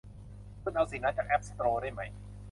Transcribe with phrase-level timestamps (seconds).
[0.63, 2.09] คุณเอาสิ่งนั้นจากแอพสโตร์ได้มั้ย